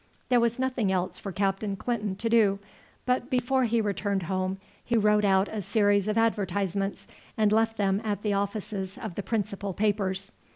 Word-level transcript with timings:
There 0.29 0.39
was 0.39 0.57
nothing 0.57 0.91
else 0.91 1.19
for 1.19 1.31
Captain 1.31 1.75
Clinton 1.75 2.15
to 2.15 2.27
do, 2.27 2.57
but 3.05 3.29
before 3.29 3.65
he 3.65 3.79
returned 3.81 4.23
home 4.23 4.57
he 4.83 4.97
wrote 4.97 5.23
out 5.23 5.47
a 5.47 5.61
series 5.61 6.07
of 6.07 6.17
advertisements 6.17 7.05
and 7.37 7.51
left 7.51 7.77
them 7.77 8.01
at 8.03 8.23
the 8.23 8.33
offices 8.33 8.97
of 8.97 9.13
the 9.13 9.21
principal 9.21 9.73
papers. 9.73 10.31